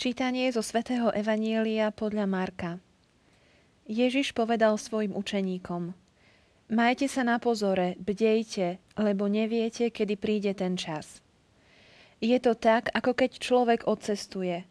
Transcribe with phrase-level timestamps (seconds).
[0.00, 2.80] Čítanie zo svätého Evanielia podľa Marka.
[3.84, 5.92] Ježiš povedal svojim učeníkom
[6.72, 11.20] Majte sa na pozore, bdejte, lebo neviete, kedy príde ten čas.
[12.16, 14.64] Je to tak, ako keď človek odcestuje.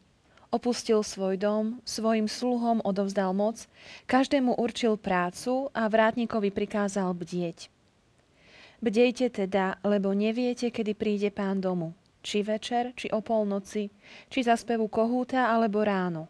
[0.50, 3.70] Opustil svoj dom, svojim sluhom odovzdal moc,
[4.10, 7.70] každému určil prácu a vrátnikovi prikázal bdieť.
[8.82, 13.90] Bdejte teda, lebo neviete, kedy príde pán domu či večer, či o polnoci,
[14.28, 16.28] či za spevu kohúta alebo ráno.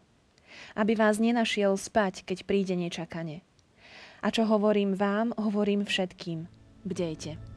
[0.74, 3.42] Aby vás nenašiel spať, keď príde nečakane.
[4.20, 6.46] A čo hovorím vám, hovorím všetkým.
[6.84, 7.49] Bdejte.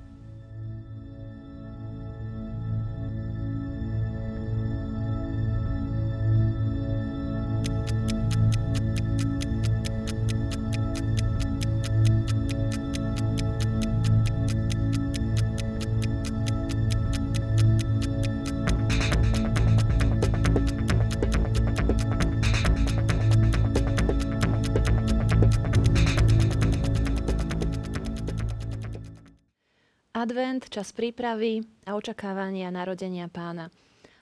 [30.24, 33.68] Advent, čas prípravy a očakávania narodenia pána.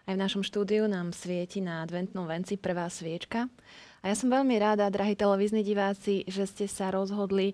[0.10, 3.46] Aj v našom štúdiu nám svieti na adventnom venci prvá sviečka.
[4.02, 7.54] A ja som veľmi ráda, drahí televízni diváci, že ste sa rozhodli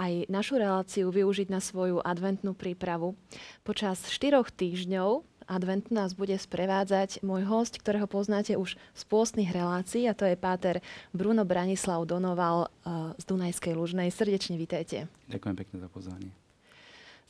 [0.00, 3.20] aj našu reláciu využiť na svoju adventnú prípravu.
[3.68, 10.08] Počas štyroch týždňov adventu nás bude sprevádzať môj host, ktorého poznáte už z pôstnych relácií
[10.08, 10.80] a to je páter
[11.12, 12.72] Bruno Branislav Donoval
[13.20, 14.08] z Dunajskej Lužnej.
[14.08, 15.04] Srdečne vítajte.
[15.28, 16.32] Ďakujem pekne za pozvanie.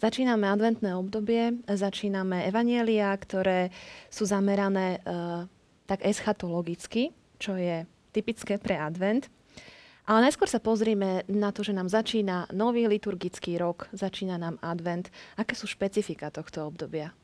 [0.02, 3.70] Začíname adventné obdobie, začíname evanielia, ktoré
[4.10, 5.46] sú zamerané e,
[5.86, 9.30] tak eschatologicky, čo je typické pre advent.
[10.02, 15.06] Ale najskôr sa pozrime na to, že nám začína nový liturgický rok, začína nám advent.
[15.38, 17.14] Aké sú špecifika tohto obdobia?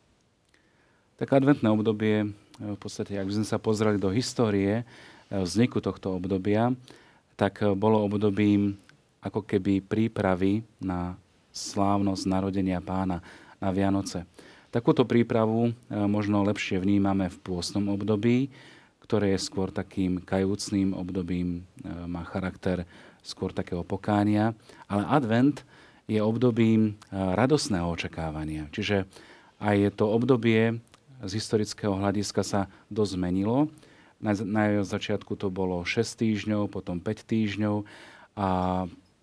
[1.19, 2.27] Tak adventné obdobie, e,
[2.63, 4.87] v podstate, ak by sme sa pozreli do histórie
[5.27, 6.71] e, vzniku tohto obdobia,
[7.35, 8.79] tak e, bolo obdobím
[9.19, 11.19] ako keby prípravy na
[11.59, 13.19] slávnosť narodenia pána
[13.59, 14.23] na Vianoce.
[14.69, 18.53] Takúto prípravu e, možno lepšie vnímame v pôstnom období,
[19.01, 22.85] ktoré je skôr takým kajúcným obdobím, e, má charakter
[23.25, 24.53] skôr takého pokánia.
[24.85, 25.65] Ale advent
[26.05, 28.69] je obdobím e, radosného očakávania.
[28.69, 29.09] Čiže
[29.59, 30.79] aj to obdobie
[31.25, 32.61] z historického hľadiska sa
[32.93, 33.73] dosť zmenilo.
[34.21, 37.89] Na, na začiatku to bolo 6 týždňov, potom 5 týždňov
[38.39, 38.49] a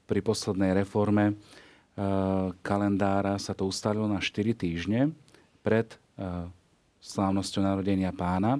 [0.06, 1.38] pri poslednej reforme
[2.60, 5.16] kalendára sa to ustalilo na 4 týždne
[5.64, 6.46] pred eh,
[7.00, 8.60] slávnosťou narodenia pána,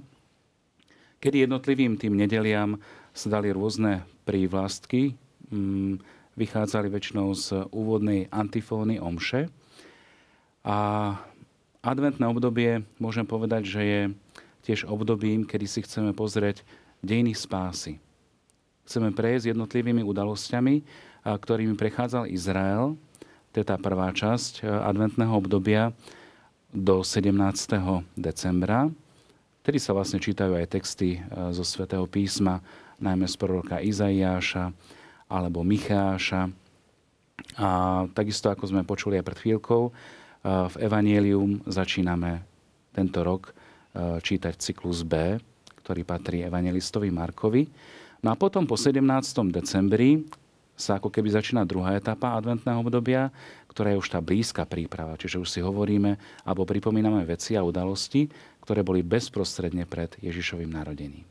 [1.20, 2.80] kedy jednotlivým tým nedeliam
[3.12, 5.18] sa dali rôzne prívlastky,
[5.52, 6.00] mm,
[6.36, 9.48] vychádzali väčšinou z úvodnej antifóny omše.
[10.66, 10.78] A
[11.80, 14.02] adventné obdobie môžem povedať, že je
[14.68, 16.66] tiež obdobím, kedy si chceme pozrieť
[17.06, 18.02] dejiny spásy.
[18.86, 20.76] Chceme prejsť jednotlivými udalosťami,
[21.26, 22.98] ktorými prechádzal Izrael
[23.56, 25.96] to je tá prvá časť e, adventného obdobia
[26.76, 27.32] do 17.
[28.20, 28.92] decembra.
[29.64, 31.20] Vtedy sa vlastne čítajú aj texty e,
[31.56, 32.60] zo svätého písma,
[33.00, 34.76] najmä z proroka Izaiáša
[35.32, 36.52] alebo Micháša.
[37.56, 37.70] A
[38.12, 39.92] takisto, ako sme počuli aj pred chvíľkou, e,
[40.44, 42.44] v Evangelium začíname
[42.92, 43.56] tento rok
[43.96, 45.40] čítať cyklus B,
[45.80, 47.64] ktorý patrí evangelistovi Markovi.
[48.20, 49.00] No a potom po 17.
[49.56, 50.20] decembri
[50.76, 53.32] sa ako keby začína druhá etapa adventného obdobia,
[53.72, 55.16] ktorá je už tá blízka príprava.
[55.16, 58.28] Čiže už si hovoríme alebo pripomíname veci a udalosti,
[58.64, 61.24] ktoré boli bezprostredne pred Ježišovým narodením.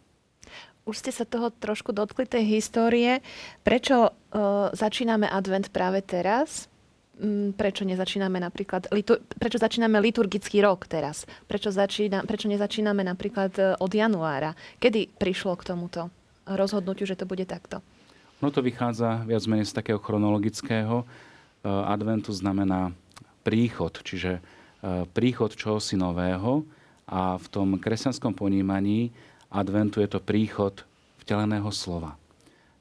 [0.85, 3.25] Už ste sa toho trošku dotkli tej histórie.
[3.65, 6.69] Prečo uh, začíname advent práve teraz?
[7.15, 11.31] Mm, prečo nezačíname napríklad, litur, prečo začíname liturgický rok teraz?
[11.47, 14.59] Prečo, začína, prečo nezačíname napríklad e, od januára?
[14.83, 16.11] Kedy prišlo k tomuto
[16.43, 17.87] rozhodnutiu, že to bude takto?
[18.45, 21.01] No to vychádza viac menej z takého chronologického.
[21.01, 21.05] E,
[21.65, 22.93] adventu znamená
[23.41, 24.41] príchod, čiže e,
[25.17, 26.61] príchod čohosi nového
[27.09, 29.17] a v tom kresťanskom ponímaní
[29.49, 30.85] adventu je to príchod
[31.25, 32.21] vteleného slova.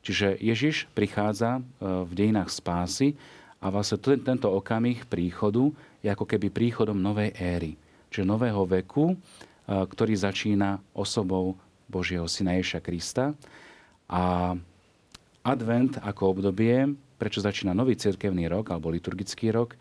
[0.03, 3.15] Čiže Ježiš prichádza e, v dejinách spásy
[3.63, 5.71] a vlastne tento okamih príchodu
[6.03, 7.79] je ako keby príchodom novej éry,
[8.11, 9.15] čiže nového veku,
[9.63, 11.55] ktorý začína osobou
[11.87, 13.31] Božieho Syna Ježa Krista.
[14.11, 14.59] A
[15.43, 19.75] advent ako obdobie, prečo začína nový cirkevný rok alebo liturgický rok,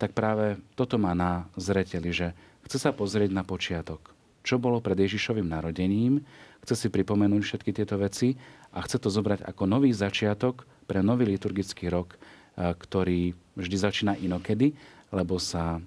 [0.00, 2.34] tak práve toto má na zreteli, že
[2.66, 4.12] chce sa pozrieť na počiatok.
[4.42, 6.24] Čo bolo pred Ježišovým narodením,
[6.66, 8.34] chce si pripomenúť všetky tieto veci
[8.74, 12.18] a chce to zobrať ako nový začiatok pre nový liturgický rok,
[12.58, 14.74] ktorý vždy začína inokedy,
[15.14, 15.78] lebo sa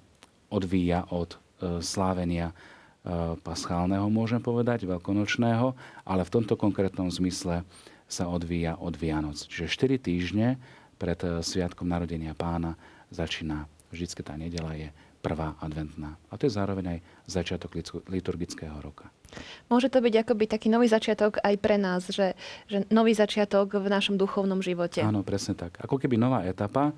[0.48, 1.38] odvíja od e,
[1.82, 2.54] slávenia
[3.46, 7.62] paschálneho, môžem povedať, veľkonočného, ale v tomto konkrétnom zmysle
[8.06, 9.38] sa odvíja od Vianoc.
[9.46, 10.48] Čiže 4 týždne
[10.96, 12.78] pred Sviatkom narodenia pána
[13.12, 14.88] začína vždycky tá nedela je
[15.24, 16.14] prvá adventná.
[16.30, 17.74] A to je zároveň aj začiatok
[18.06, 19.10] liturgického roka.
[19.66, 22.38] Môže to byť akoby taký nový začiatok aj pre nás, že,
[22.70, 25.02] že nový začiatok v našom duchovnom živote.
[25.02, 25.82] Áno, presne tak.
[25.82, 26.94] Ako keby nová etapa,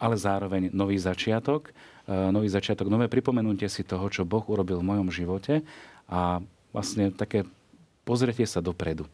[0.00, 1.76] ale zároveň nový začiatok,
[2.08, 5.60] e, nový začiatok, nové pripomenutie si toho, čo Boh urobil v mojom živote
[6.08, 6.40] a
[6.72, 7.44] vlastne také
[8.08, 9.04] pozretie sa dopredu.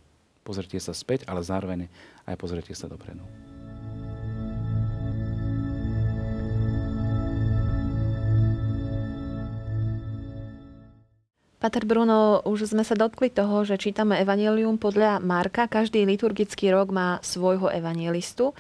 [0.49, 1.93] Pozretie sa späť, ale zároveň
[2.25, 3.21] aj pozretie sa dopredu.
[11.61, 15.69] Pater Bruno, už sme sa dotkli toho, že čítame Evangelium podľa Marka.
[15.69, 18.56] Každý liturgický rok má svojho evangelistu.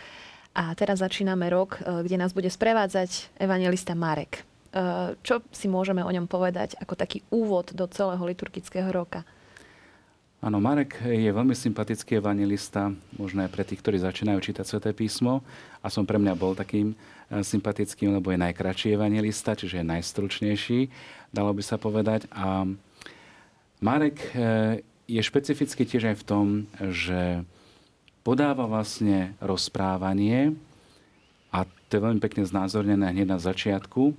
[0.52, 4.42] A teraz začíname rok, e, kde nás bude sprevádzať evangelista Marek.
[4.42, 9.22] E, čo si môžeme o ňom povedať ako taký úvod do celého liturgického roka?
[10.38, 15.42] Áno, Marek je veľmi sympatický evangelista, možno aj pre tých, ktorí začínajú čítať Sveté písmo.
[15.82, 20.80] A som pre mňa bol takým e, sympatickým, lebo je najkračší evangelista, čiže je najstručnejší,
[21.34, 22.30] dalo by sa povedať.
[22.30, 22.70] A
[23.82, 26.46] Marek e, je špecificky tiež aj v tom,
[26.86, 27.42] že
[28.22, 30.54] podáva vlastne rozprávanie
[31.50, 34.14] a to je veľmi pekne znázornené hneď na začiatku e,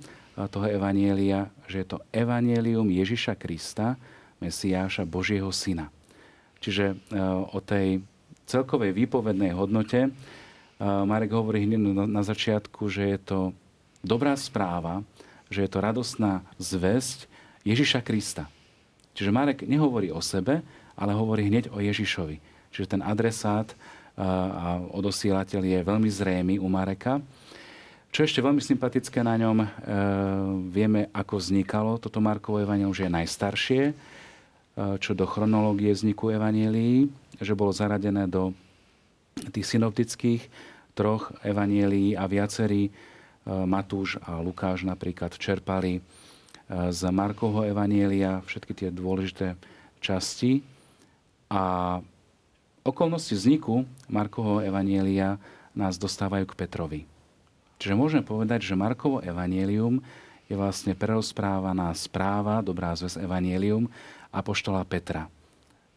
[0.52, 3.96] toho evanielia, že je to evanielium Ježiša Krista,
[4.36, 5.88] Mesiáša, Božieho Syna.
[6.60, 6.94] Čiže e,
[7.50, 8.04] o tej
[8.44, 10.12] celkovej výpovednej hodnote
[10.80, 13.38] Marek hovorí hneď na začiatku, že je to
[14.00, 15.04] dobrá správa,
[15.52, 17.28] že je to radosná zväzť
[17.68, 18.48] Ježiša Krista.
[19.12, 20.64] Čiže Marek nehovorí o sebe,
[20.96, 22.40] ale hovorí hneď o Ježišovi.
[22.72, 23.76] Čiže ten adresát
[24.20, 27.20] a odosielateľ je veľmi zrémy u Mareka.
[28.10, 29.66] Čo ešte veľmi sympatické na ňom, e,
[30.66, 33.92] vieme, ako vznikalo toto Markovo evanelium, že je najstaršie, e,
[35.00, 37.10] čo do chronológie vzniku evanielii,
[37.40, 38.56] že bolo zaradené do
[39.52, 40.42] tých synoptických
[40.96, 42.90] troch evanielí a viacerí, e,
[43.46, 46.00] Matúš a Lukáš napríklad, čerpali
[46.70, 49.58] z Markovho Evanielia, všetky tie dôležité
[49.98, 50.62] časti.
[51.50, 51.98] A
[52.86, 55.34] okolnosti vzniku Markovho Evanielia
[55.74, 57.00] nás dostávajú k Petrovi.
[57.82, 59.98] Čiže môžeme povedať, že Markovo Evanielium
[60.46, 63.90] je vlastne prerozprávaná správa, dobrá zväz Evanielium
[64.30, 65.26] apoštola Petra.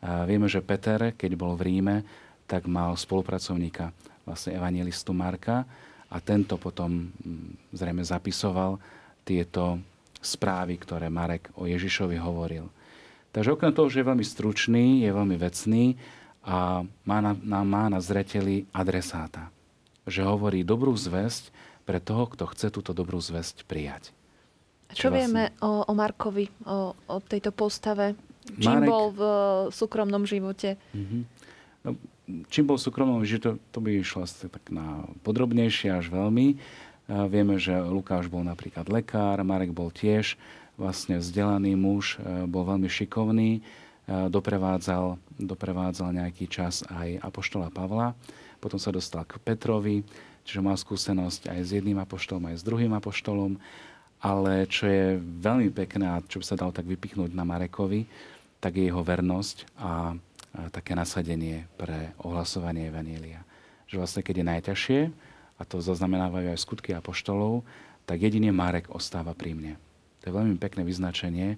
[0.04, 1.96] A vieme, že Peter, keď bol v Ríme,
[2.44, 3.96] tak mal spolupracovníka,
[4.28, 5.64] vlastne evanielistu Marka
[6.12, 7.10] a tento potom
[7.72, 8.78] zrejme zapisoval
[9.24, 9.80] tieto
[10.20, 12.68] správy, ktoré Marek o Ježišovi hovoril.
[13.34, 15.98] Takže okrem toho, že je veľmi stručný, je veľmi vecný
[16.46, 19.50] a má na, má na zreteli adresáta.
[20.06, 21.50] Že hovorí dobrú zväzť
[21.88, 24.12] pre toho, kto chce túto dobrú zväzť prijať.
[24.94, 25.66] Čo, čo vieme vlastne...
[25.66, 28.14] o, o Markovi, o, o tejto postave?
[28.62, 28.90] Čím Marek...
[28.90, 29.22] bol v
[29.74, 30.80] súkromnom živote?
[30.94, 31.22] Mm-hmm.
[31.84, 31.90] No,
[32.48, 36.56] čím bol v súkromnom živote, to, to by išlo tak na podrobnejšie až veľmi.
[37.04, 40.40] Vieme, že Lukáš bol napríklad lekár, Marek bol tiež
[40.80, 42.16] vlastne vzdelaný muž,
[42.48, 43.60] bol veľmi šikovný,
[44.08, 48.16] doprevádzal, doprevádzal nejaký čas aj Apoštola Pavla,
[48.64, 50.08] potom sa dostal k Petrovi,
[50.48, 53.60] čiže mal skúsenosť aj s jedným apoštolom, aj s druhým apoštolom,
[54.24, 58.08] ale čo je veľmi pekné a čo by sa dalo tak vypichnúť na Marekovi,
[58.64, 59.92] tak je jeho vernosť a, a
[60.72, 63.44] také nasadenie pre ohlasovanie Evanielia.
[63.92, 65.00] Že vlastne, keď je najťažšie,
[65.60, 67.68] a to zaznamenávajú aj skutky apoštolov,
[68.08, 69.74] tak jedine Marek ostáva pri mne.
[70.24, 71.58] To je veľmi pekné vyznačenie eh,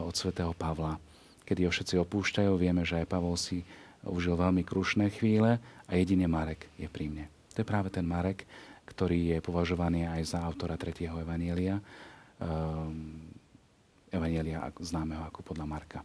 [0.00, 0.96] od svätého Pavla.
[1.44, 3.60] Kedy ho všetci opúšťajú, vieme, že aj Pavol si
[4.08, 7.28] užil veľmi krušné chvíle a jedine Marek je pri mne.
[7.52, 8.48] To je práve ten Marek,
[8.90, 11.78] ktorý je považovaný aj za autora tretieho evanielia,
[12.42, 13.30] ehm,
[14.10, 16.00] evanielia známeho ako podľa Marka.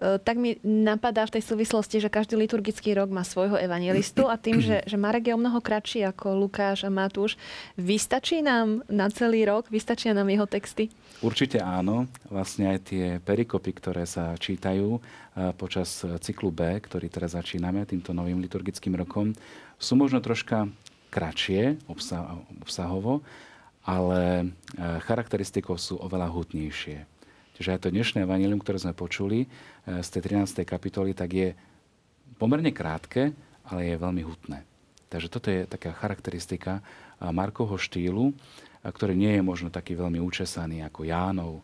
[0.00, 4.40] E, tak mi napadá v tej súvislosti, že každý liturgický rok má svojho evangelistu a
[4.40, 7.36] tým, že, že Marek je o mnoho kratší ako Lukáš a Matúš,
[7.76, 9.68] vystačí nám na celý rok?
[9.68, 10.88] Vystačia nám jeho texty?
[11.20, 12.08] Určite áno.
[12.32, 15.00] Vlastne aj tie perikopy, ktoré sa čítajú e,
[15.52, 19.36] počas cyklu B, ktorý teraz začíname týmto novým liturgickým rokom,
[19.76, 20.64] sú možno troška
[21.10, 21.82] kratšie
[22.62, 23.20] obsahovo,
[23.84, 24.44] ale e,
[25.02, 27.04] charakteristikou sú oveľa hutnejšie.
[27.60, 30.64] Čiže aj to dnešné evanilium, ktoré sme počuli eh, z tej 13.
[30.64, 31.52] kapitoly, tak je
[32.40, 33.36] pomerne krátke,
[33.68, 34.64] ale je veľmi hutné.
[35.12, 38.32] Takže toto je taká charakteristika eh, Markovho štýlu,
[38.80, 41.60] ktorý nie je možno taký veľmi učesaný ako Jánov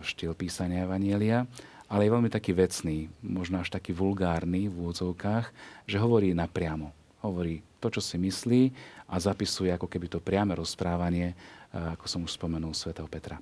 [0.00, 1.44] štýl písania Evanielia,
[1.84, 5.52] ale je veľmi taký vecný, možno až taký vulgárny v úvodzovkách,
[5.84, 6.96] že hovorí napriamo.
[7.20, 8.62] Hovorí to, čo si myslí
[9.08, 11.36] a zapisuje ako keby to priame rozprávanie,
[11.72, 13.40] ako som už spomenul, svätého Petra.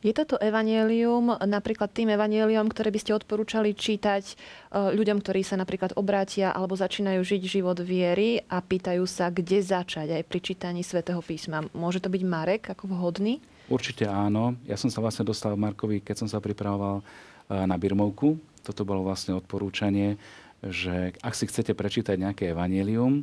[0.00, 4.34] Je toto evanielium napríklad tým evanielium, ktoré by ste odporúčali čítať e,
[4.96, 10.08] ľuďom, ktorí sa napríklad obrátia alebo začínajú žiť život viery a pýtajú sa, kde začať
[10.16, 11.68] aj pri čítaní svätého písma.
[11.76, 13.44] Môže to byť Marek ako vhodný?
[13.68, 14.56] Určite áno.
[14.64, 17.04] Ja som sa vlastne dostal Markovi, keď som sa pripravoval e,
[17.68, 18.40] na Birmovku.
[18.64, 20.16] Toto bolo vlastne odporúčanie,
[20.62, 23.22] že ak si chcete prečítať nejaké evanielium,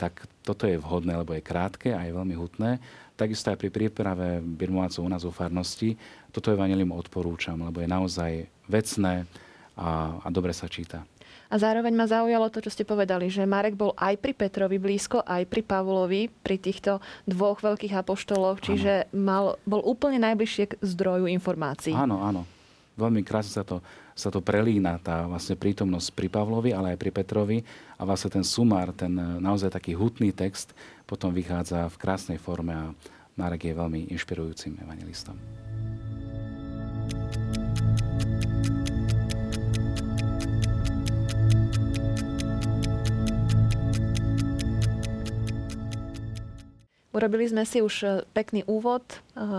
[0.00, 2.80] tak toto je vhodné, lebo je krátke a je veľmi hutné.
[3.20, 5.92] Takisto aj pri príprave birmovácov u nás vo farnosti
[6.30, 8.32] toto evanelium odporúčam, lebo je naozaj
[8.70, 9.26] vecné
[9.74, 11.02] a, a dobre sa číta.
[11.50, 15.26] A zároveň ma zaujalo to, čo ste povedali, že Marek bol aj pri Petrovi blízko,
[15.26, 21.26] aj pri Pavlovi, pri týchto dvoch veľkých apoštoloch, čiže mal, bol úplne najbližšie k zdroju
[21.26, 21.90] informácií.
[21.90, 22.46] Áno, áno.
[22.94, 23.82] Veľmi krásne sa to
[24.20, 27.58] sa to prelína, tá vlastne prítomnosť pri Pavlovi, ale aj pri Petrovi
[27.96, 30.76] a vlastne ten sumár, ten e, naozaj taký hutný text
[31.08, 32.92] potom vychádza v krásnej forme a
[33.40, 35.40] Marek je veľmi inšpirujúcim evangelistom.
[47.10, 49.16] Urobili sme si už e, pekný úvod e,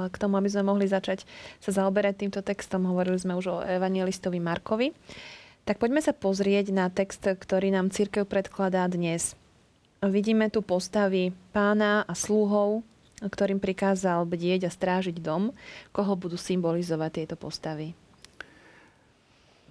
[0.08, 1.28] k tomu, aby sme mohli začať
[1.60, 2.88] sa zaoberať týmto textom.
[2.88, 4.96] Hovorili sme už o evangelistovi Markovi.
[5.68, 9.36] Tak poďme sa pozrieť na text, ktorý nám církev predkladá dnes.
[10.02, 12.82] Vidíme tu postavy pána a sluhov,
[13.22, 15.54] ktorým prikázal bdieť a strážiť dom.
[15.94, 17.94] Koho budú symbolizovať tieto postavy?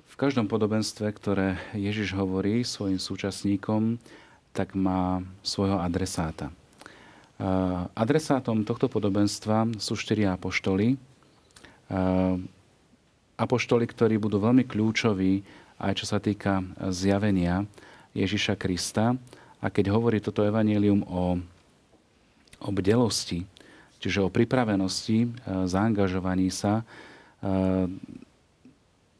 [0.06, 3.96] V každom podobenstve, ktoré Ježiš hovorí svojim súčasníkom,
[4.52, 6.52] tak má svojho adresáta.
[7.96, 11.00] Adresátom tohto podobenstva sú štyri apoštoli.
[13.40, 15.40] Apoštoli, ktorí budú veľmi kľúčoví
[15.80, 16.60] aj čo sa týka
[16.92, 17.64] zjavenia
[18.12, 19.16] Ježiša Krista.
[19.60, 21.40] A keď hovorí toto evanelium o,
[22.60, 23.48] o bdelosti,
[24.00, 25.28] čiže o pripravenosti,
[25.68, 26.84] zaangažovaní sa,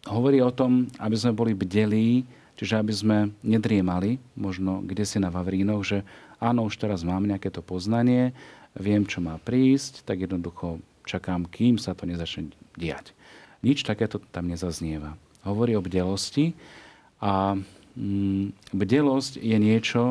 [0.05, 2.25] hovorí o tom, aby sme boli bdelí,
[2.57, 6.05] čiže aby sme nedriemali, možno kde si na Vavrínoch, že
[6.41, 8.33] áno, už teraz mám nejaké to poznanie,
[8.75, 13.13] viem, čo má prísť, tak jednoducho čakám, kým sa to nezačne diať.
[13.61, 15.21] Nič takéto tam nezaznieva.
[15.45, 16.57] Hovorí o bdelosti
[17.21, 17.57] a
[17.97, 20.03] mm, bdelosť je niečo,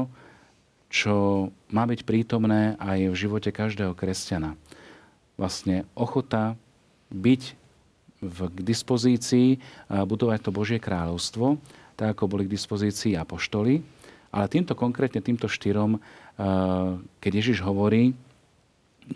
[0.90, 4.58] čo má byť prítomné aj v živote každého kresťana.
[5.38, 6.58] Vlastne ochota
[7.14, 7.42] byť
[8.20, 11.62] v, k dispozícii, budovať to Božie kráľovstvo,
[11.96, 13.86] tak ako boli k dispozícii apoštoli,
[14.30, 16.02] ale týmto konkrétne, týmto štyrom, eh,
[17.22, 18.14] keď Ježiš hovorí,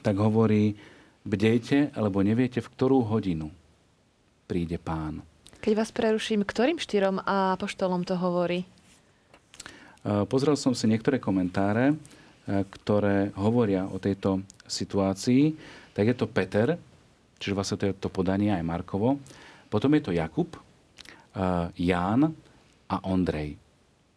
[0.02, 0.74] tak hovorí,
[1.22, 3.54] bdejte, lebo neviete, v ktorú hodinu
[4.50, 5.22] príde pán.
[5.64, 8.66] Keď vás preruším, ktorým štyrom a apoštolom to hovorí?
[8.66, 15.54] Eh, pozrel som si niektoré komentáre, eh, ktoré hovoria o tejto situácii.
[15.94, 16.74] Tak je to Peter,
[17.38, 19.22] čiže vlastne to je to podanie aj Markovo.
[19.70, 20.54] Potom je to Jakub,
[21.74, 22.22] Ján
[22.86, 23.63] a Ondrej.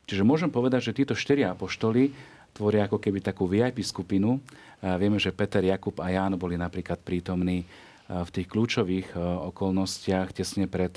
[0.07, 2.15] Čiže môžem povedať, že títo štyria apoštoli
[2.55, 4.39] tvoria ako keby takú VIP skupinu.
[4.79, 7.67] Vieme, že Peter, Jakub a Ján boli napríklad prítomní
[8.07, 9.19] v tých kľúčových
[9.51, 10.97] okolnostiach tesne pred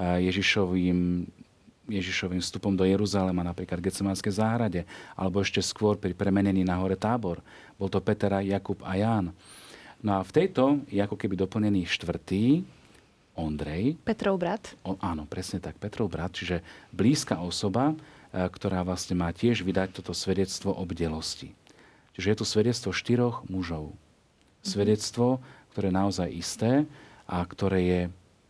[0.00, 1.28] Ježišovým
[1.86, 4.82] Ježišovým vstupom do Jeruzalema, napríklad v Getsemanskej záhrade,
[5.14, 7.38] alebo ešte skôr pri premenení na hore Tábor.
[7.78, 9.30] Bol to Peter, Jakub a Ján.
[10.02, 12.66] No a v tejto je ako keby doplnený štvrtý,
[13.38, 14.02] Ondrej.
[14.02, 14.74] Petrov brat.
[14.82, 16.58] O, áno, presne tak, Petrov brat, čiže
[16.90, 17.94] blízka osoba,
[18.25, 21.52] E, ktorá vlastne má tiež vydať toto svedectvo o bdelosti.
[22.16, 23.92] Čiže je to svedectvo štyroch mužov.
[24.64, 25.38] Svedectvo,
[25.72, 26.72] ktoré je naozaj isté
[27.28, 28.00] a ktoré je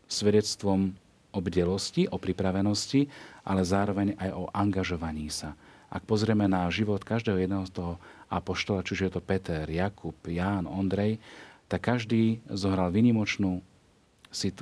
[0.06, 0.94] svedectvom
[1.34, 3.10] o bdelosti, o pripravenosti,
[3.44, 5.58] ale zároveň aj o angažovaní sa.
[5.90, 7.92] Ak pozrieme na život každého jedného z toho
[8.26, 11.18] apoštola, čiže je to Peter, Jakub, Ján, Ondrej,
[11.66, 13.62] tak každý zohral vynimočnú,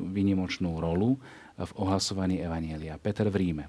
[0.00, 1.20] vynimočnú rolu
[1.54, 3.00] v ohlasovaní Evanielia.
[3.00, 3.64] Peter v Ríme.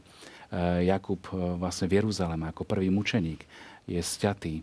[0.53, 3.49] Eh, Jakub eh, vlastne v Jeruzaleme ako prvý mučeník
[3.89, 4.61] je sťatý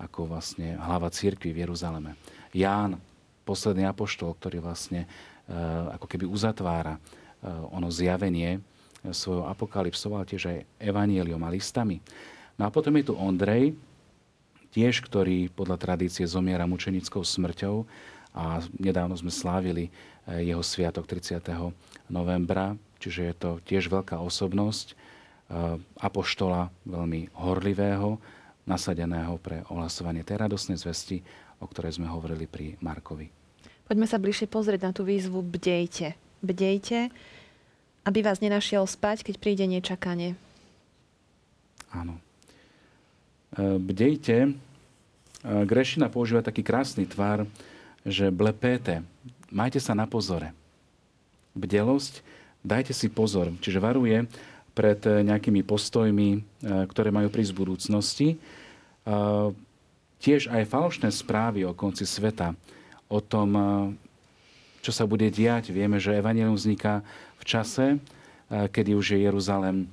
[0.00, 2.16] ako vlastne hlava církvy v Jeruzaleme.
[2.50, 2.98] Ján,
[3.46, 6.98] posledný apoštol, ktorý vlastne eh, ako keby uzatvára
[7.72, 8.60] ono zjavenie
[9.00, 12.04] svojho apokalypsou, ale tiež aj evanieliom a listami.
[12.60, 13.72] No a potom je tu Ondrej,
[14.76, 17.88] tiež, ktorý podľa tradície zomiera mučenickou smrťou
[18.36, 19.88] a nedávno sme slávili
[20.28, 21.40] jeho sviatok 30.
[22.12, 24.92] novembra, čiže je to tiež veľká osobnosť,
[25.98, 28.22] apoštola veľmi horlivého,
[28.70, 31.18] nasadeného pre ohlasovanie tej radosnej zvesti,
[31.58, 33.26] o ktorej sme hovorili pri Markovi.
[33.90, 36.14] Poďme sa bližšie pozrieť na tú výzvu Bdejte.
[36.40, 37.10] Bdejte,
[38.06, 40.38] aby vás nenašiel spať, keď príde nečakanie.
[41.90, 42.22] Áno.
[43.58, 44.36] Eh, bdejte.
[44.46, 47.44] Eh, Grešina používa taký krásny tvar,
[48.06, 49.02] že blepete,
[49.50, 50.54] majte sa na pozore.
[51.58, 52.22] Bdelosť,
[52.62, 53.50] dajte si pozor.
[53.58, 54.24] Čiže varuje
[54.80, 56.40] pred nejakými postojmi,
[56.88, 58.28] ktoré majú prísť v budúcnosti.
[60.16, 62.56] Tiež aj falošné správy o konci sveta,
[63.12, 63.52] o tom,
[64.80, 65.68] čo sa bude diať.
[65.68, 67.04] Vieme, že Evangelium vzniká
[67.36, 68.00] v čase,
[68.48, 69.84] kedy už je Jeruzalem,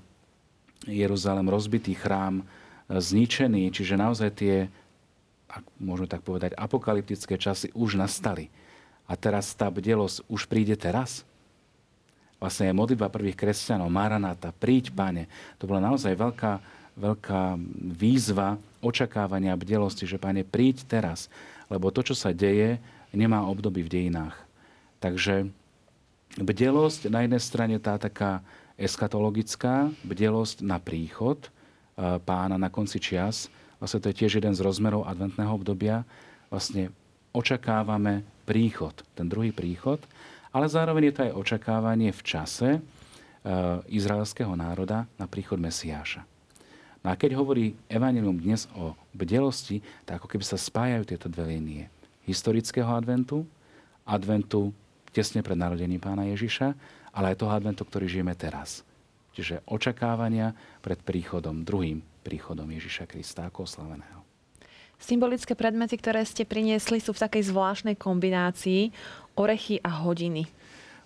[0.87, 2.47] Jeruzalem rozbitý, chrám
[2.87, 4.71] zničený, čiže naozaj tie,
[5.51, 8.47] ak môžeme tak povedať, apokalyptické časy už nastali.
[9.03, 11.27] A teraz tá bdelosť už príde teraz.
[12.37, 15.25] Vlastne je modlitba prvých kresťanov, Maranata, príď, pane.
[15.57, 16.53] To bola naozaj veľká,
[16.93, 17.57] veľká
[17.97, 21.33] výzva očakávania bdelosti, že pane, príď teraz.
[21.65, 22.77] Lebo to, čo sa deje,
[23.09, 24.37] nemá obdoby v dejinách.
[25.01, 25.49] Takže
[26.37, 28.45] bdelosť na jednej strane tá taká
[28.77, 31.49] eskatologická, bdelosť na príchod e,
[32.21, 33.49] pána na konci čias.
[33.81, 36.05] Vlastne to je tiež jeden z rozmerov adventného obdobia.
[36.53, 36.93] Vlastne
[37.33, 39.97] očakávame príchod, ten druhý príchod,
[40.51, 42.79] ale zároveň je to aj očakávanie v čase e,
[43.91, 46.25] izraelského národa na príchod Mesiáša.
[47.05, 51.55] No a keď hovorí Evangelium dnes o bdelosti, tak ako keby sa spájajú tieto dve
[51.55, 51.87] línie.
[52.27, 53.47] Historického adventu,
[54.03, 54.75] adventu
[55.15, 56.75] tesne pred narodením pána Ježiša,
[57.15, 58.83] ale aj toho adventu, ktorý žijeme teraz.
[59.31, 60.51] Čiže očakávania
[60.83, 64.26] pred príchodom, druhým príchodom Ježiša Krista ako oslaveného.
[64.97, 68.89] Symbolické predmety, ktoré ste priniesli, sú v takej zvláštnej kombinácii
[69.37, 70.49] orechy a hodiny.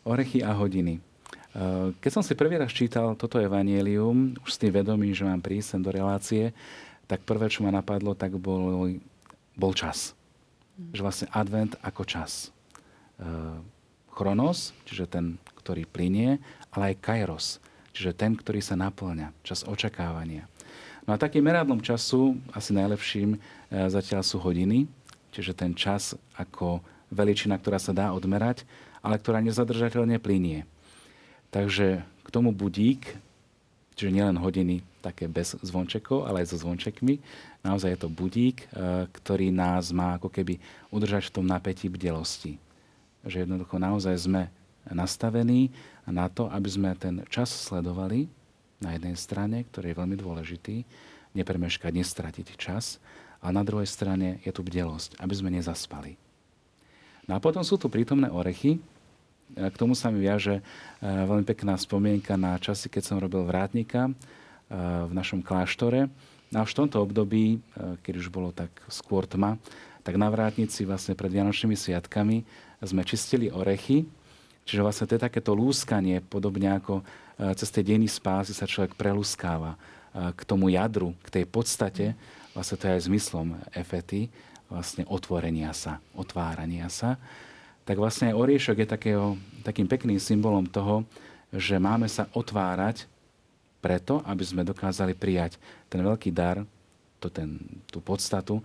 [0.08, 1.04] Orechy a hodiny.
[1.52, 5.44] Eh, keď som si prvý raz čítal toto evanielium, už s tým vedomím, že mám
[5.44, 6.56] prísť sem do relácie,
[7.12, 8.96] tak prvé, čo ma napadlo, tak bol,
[9.60, 10.16] bol čas.
[10.80, 10.96] Mm.
[10.96, 12.56] Že vlastne advent ako čas.
[13.20, 13.60] Eh,
[14.16, 16.40] chronos, čiže ten, ktorý plinie,
[16.72, 17.46] ale aj kairos,
[17.92, 20.48] čiže ten, ktorý sa naplňa, čas očakávania.
[21.06, 24.84] No a takým meradlom času, asi najlepším, E, zatiaľ sú hodiny,
[25.32, 28.68] čiže ten čas ako veličina, ktorá sa dá odmerať,
[29.00, 30.68] ale ktorá nezadržateľne plinie.
[31.56, 33.16] Takže k tomu budík,
[33.96, 37.24] čiže nielen hodiny také bez zvončekov, ale aj so zvončekmi,
[37.64, 40.60] naozaj je to budík, e, ktorý nás má ako keby
[40.92, 42.60] udržať v tom napätí bdelosti.
[43.24, 44.52] Že jednoducho naozaj sme
[44.92, 45.72] nastavení
[46.04, 48.28] na to, aby sme ten čas sledovali
[48.82, 50.76] na jednej strane, ktorý je veľmi dôležitý,
[51.38, 53.00] nepremeškať, nestratiť čas,
[53.42, 56.14] a na druhej strane je tu bdelosť, aby sme nezaspali.
[57.26, 58.78] No a potom sú tu prítomné orechy.
[59.52, 60.64] K tomu sa mi viaže e,
[61.04, 64.12] veľmi pekná spomienka na časy, keď som robil vrátnika e,
[65.10, 66.08] v našom kláštore.
[66.54, 69.60] No a v tomto období, e, keď už bolo tak skôr tma,
[70.06, 72.48] tak na vrátnici vlastne pred Vianočnými sviatkami
[72.82, 74.08] sme čistili orechy,
[74.66, 77.02] čiže vlastne to je takéto lúskanie, podobne ako
[77.58, 79.76] cez tie dejiny spásy sa človek prelúskáva
[80.14, 82.14] k tomu jadru, k tej podstate,
[82.54, 84.28] vlastne to je aj zmyslom efety,
[84.72, 87.20] vlastne otvorenia sa, otvárania sa,
[87.84, 89.26] tak vlastne aj oriešok je takého,
[89.68, 91.04] takým pekným symbolom toho,
[91.52, 93.10] že máme sa otvárať
[93.84, 95.60] preto, aby sme dokázali prijať
[95.92, 96.64] ten veľký dar,
[97.20, 98.64] to ten, tú podstatu e,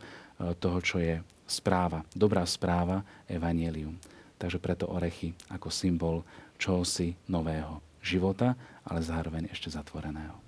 [0.61, 3.97] toho, čo je správa, dobrá správa, evanielium.
[4.37, 6.21] Takže preto orechy ako symbol
[6.61, 10.47] čohosi nového života, ale zároveň ešte zatvoreného.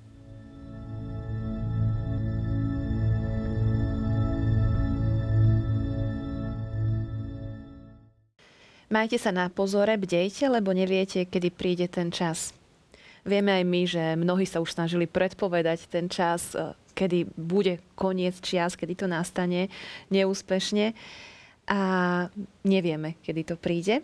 [8.88, 12.56] Majte sa na pozore, bdejte, lebo neviete, kedy príde ten čas.
[13.20, 18.40] Vieme aj my, že mnohí sa už snažili predpovedať ten čas, e, kedy bude koniec
[18.40, 19.68] čias, kedy to nastane
[20.08, 20.96] neúspešne
[21.68, 21.80] a
[22.64, 24.00] nevieme, kedy to príde.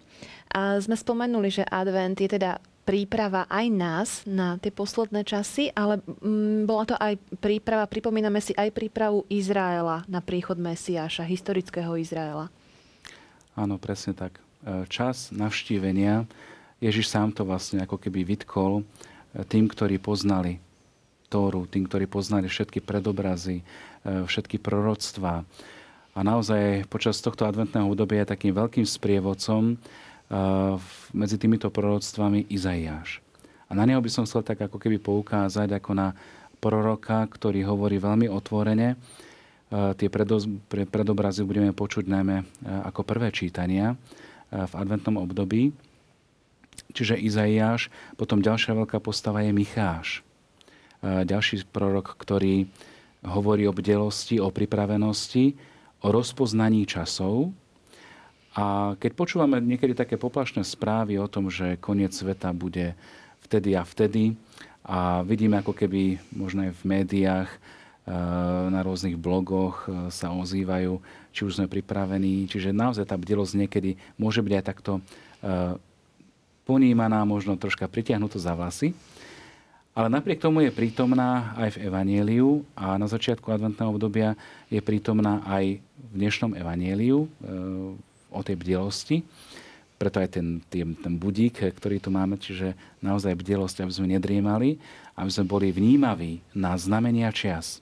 [0.53, 6.05] A sme spomenuli, že advent je teda príprava aj nás na tie posledné časy, ale
[6.05, 12.53] mm, bola to aj príprava, pripomíname si aj prípravu Izraela na príchod Mesiáša, historického Izraela.
[13.57, 14.45] Áno, presne tak
[14.89, 16.25] čas navštívenia,
[16.81, 18.85] Ježiš sám to vlastne ako keby vytkol e,
[19.49, 20.61] tým, ktorí poznali
[21.33, 23.65] Tóru, tým, ktorí poznali všetky predobrazy, e,
[24.29, 25.49] všetky proroctvá.
[26.15, 29.75] A naozaj počas tohto adventného obdobia je takým veľkým sprievodcom e,
[31.11, 33.19] medzi týmito proroctvami Izaiáš.
[33.67, 36.15] A na neho by som chcel tak ako keby poukázať ako na
[36.63, 38.97] proroka, ktorý hovorí veľmi otvorene.
[39.99, 40.09] Tie
[40.87, 42.37] predobrazy budeme počuť najmä
[42.89, 43.99] ako prvé čítania
[44.49, 45.75] v adventnom období.
[46.95, 50.23] Čiže Izaiáš, potom ďalšia veľká postava je Micháš.
[51.03, 52.71] Ďalší prorok, ktorý
[53.27, 55.59] hovorí o bdelosti, o pripravenosti,
[56.05, 57.57] rozpoznaní časov.
[58.55, 62.95] A keď počúvame niekedy také poplašné správy o tom, že koniec sveta bude
[63.43, 64.37] vtedy a vtedy,
[64.85, 67.51] a vidíme ako keby možno aj v médiách
[68.69, 71.01] na rôznych blogoch sa ozývajú,
[71.33, 72.45] či už sme pripravení.
[72.45, 75.01] Čiže naozaj tá bdelosť niekedy môže byť aj takto
[76.69, 78.93] ponímaná, možno troška pritiahnutá za vlasy.
[79.95, 84.35] Ale napriek tomu je prítomná aj v Evanieliu a na začiatku adventného obdobia
[84.67, 87.29] je prítomná aj v dnešnom Evanieliu e,
[88.35, 89.23] o tej bdelosti.
[89.95, 94.83] Preto aj ten, ten, ten budík, ktorý tu máme, čiže naozaj bdelosť, aby sme nedriemali,
[95.15, 97.79] aby sme boli vnímaví na znamenia čias.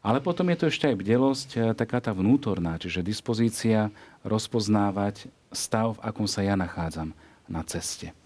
[0.00, 3.92] Ale potom je to ešte aj bdelosť, e, taká tá vnútorná, čiže dispozícia
[4.24, 7.12] rozpoznávať stav, v akom sa ja nachádzam
[7.44, 8.16] na ceste.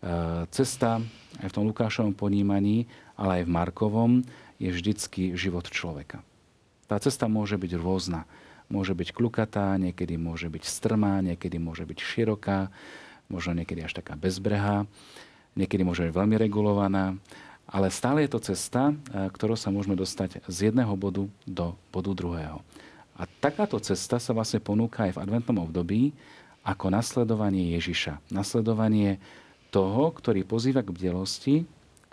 [0.00, 1.04] E, cesta
[1.44, 4.12] aj v tom Lukášovom ponímaní, ale aj v Markovom
[4.56, 6.24] je vždycky život človeka.
[6.88, 8.24] Tá cesta môže byť rôzna.
[8.70, 12.70] Môže byť klukatá, niekedy môže byť strmá, niekedy môže byť široká,
[13.26, 14.86] možno niekedy až taká bezbrehá,
[15.58, 17.18] niekedy môže byť veľmi regulovaná,
[17.70, 18.94] ale stále je to cesta, e,
[19.30, 22.58] ktorou sa môžeme dostať z jedného bodu do bodu druhého.
[23.20, 26.16] A takáto cesta sa vlastne ponúka aj v adventnom období
[26.64, 28.32] ako nasledovanie Ježiša.
[28.32, 29.20] Nasledovanie
[29.70, 31.56] toho, ktorý pozýva k bdelosti,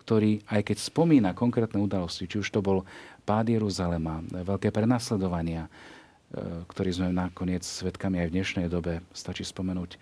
[0.07, 2.87] ktorý, aj keď spomína konkrétne udalosti, či už to bol
[3.27, 5.69] pád Jeruzalema, veľké prenasledovania, e,
[6.63, 9.97] ktorý sme nakoniec svetkami aj v dnešnej dobe, stačí spomenúť e,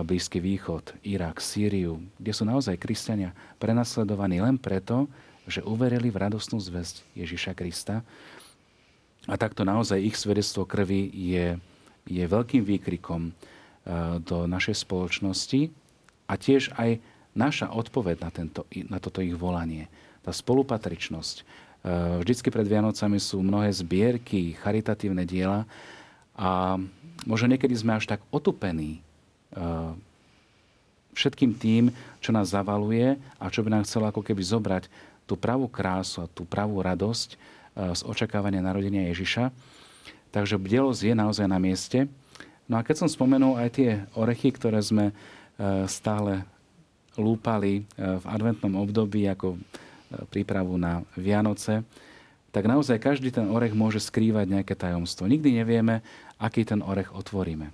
[0.00, 5.04] Blízky východ, Irak, Sýriu, kde sú naozaj kresťania prenasledovaní len preto,
[5.44, 8.00] že uverili v radostnú zväzť Ježiša Krista.
[9.28, 11.60] A takto naozaj ich svedectvo krvi je,
[12.08, 13.32] je veľkým výkrikom e,
[14.24, 15.81] do našej spoločnosti,
[16.32, 16.96] a tiež aj
[17.36, 19.92] naša odpoveď na, tento, na toto ich volanie.
[20.24, 21.36] Tá spolupatričnosť.
[21.36, 21.44] E,
[22.24, 25.68] vždycky pred Vianocami sú mnohé zbierky, charitatívne diela
[26.32, 26.80] a
[27.28, 29.60] možno niekedy sme až tak otupení e,
[31.12, 31.84] všetkým tým,
[32.24, 34.84] čo nás zavaluje a čo by nám chcelo ako keby zobrať
[35.28, 37.36] tú pravú krásu a tú pravú radosť e,
[37.92, 39.52] z očakávania narodenia Ježiša.
[40.32, 42.08] Takže bdelosť je naozaj na mieste.
[42.64, 45.12] No a keď som spomenul aj tie orechy, ktoré sme
[45.86, 46.42] stále
[47.16, 49.58] lúpali e, v adventnom období ako e,
[50.32, 51.84] prípravu na Vianoce,
[52.52, 55.24] tak naozaj každý ten orech môže skrývať nejaké tajomstvo.
[55.24, 56.04] Nikdy nevieme,
[56.36, 57.72] aký ten orech otvoríme.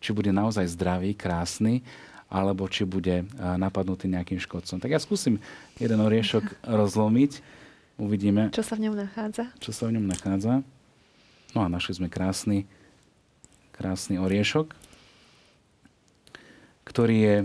[0.00, 1.84] Či bude naozaj zdravý, krásny,
[2.32, 4.80] alebo či bude napadnutý nejakým škodcom.
[4.80, 5.36] Tak ja skúsim
[5.76, 6.40] jeden oriešok
[6.80, 7.44] rozlomiť.
[8.00, 8.48] Uvidíme.
[8.48, 9.52] Čo sa v ňom nachádza?
[9.60, 10.64] Čo sa v ňom nachádza.
[11.52, 12.64] No a našli sme krásny,
[13.76, 14.72] krásny oriešok
[16.84, 17.36] ktorý je,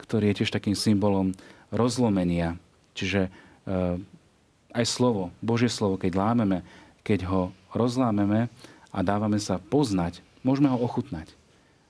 [0.00, 1.32] ktorý je tiež takým symbolom
[1.72, 2.60] rozlomenia.
[2.96, 3.96] Čiže eh,
[4.76, 6.58] aj slovo, Božie slovo, keď lámeme,
[7.02, 8.52] keď ho rozlámeme
[8.92, 11.32] a dávame sa poznať, môžeme ho ochutnať.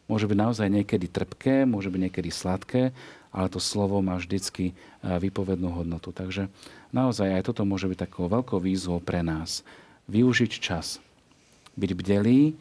[0.07, 2.95] Môže byť naozaj niekedy trpké, môže byť niekedy sladké,
[3.35, 6.15] ale to slovo má vždycky eh, vypovednú hodnotu.
[6.15, 6.49] Takže
[6.95, 9.67] naozaj aj toto môže byť takou veľkou výzvou pre nás.
[10.07, 11.03] Využiť čas.
[11.77, 12.55] Byť bdelý,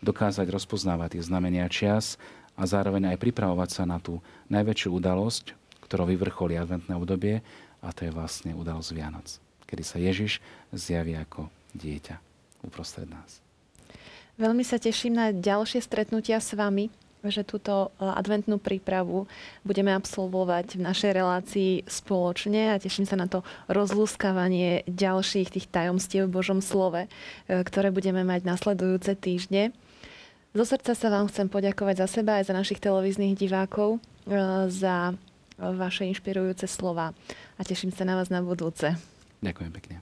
[0.00, 2.16] dokázať rozpoznávať tie znamenia čas
[2.60, 4.20] a zároveň aj pripravovať sa na tú
[4.52, 5.56] najväčšiu udalosť,
[5.88, 7.40] ktorou vyvrcholí adventné obdobie
[7.80, 10.44] a to je vlastne udalosť Vianoc, kedy sa Ježiš
[10.76, 12.20] zjaví ako dieťa
[12.68, 13.40] uprostred nás.
[14.36, 19.28] Veľmi sa teším na ďalšie stretnutia s vami, že túto adventnú prípravu
[19.60, 26.28] budeme absolvovať v našej relácii spoločne a teším sa na to rozlúskavanie ďalších tých tajomstiev
[26.28, 27.08] v Božom slove, e,
[27.60, 29.76] ktoré budeme mať nasledujúce týždne.
[30.50, 35.14] Zo srdca sa vám chcem poďakovať za seba aj za našich televíznych divákov e, za
[35.54, 37.14] vaše inšpirujúce slova
[37.54, 38.98] a teším sa na vás na budúce.
[39.46, 39.96] Ďakujem pekne.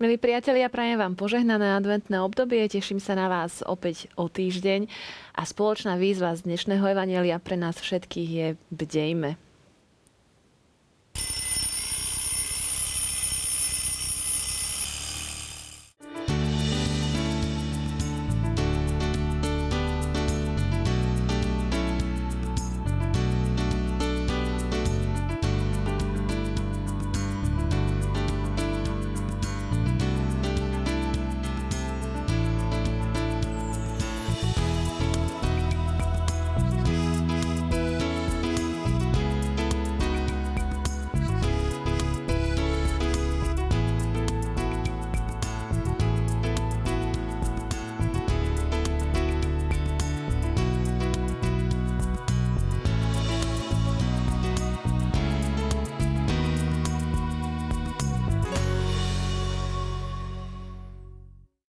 [0.00, 4.88] Milí priatelia, prajem vám požehnané adventné obdobie, teším sa na vás opäť o týždeň
[5.36, 9.36] a spoločná výzva z dnešného evanelia pre nás všetkých je bdejme.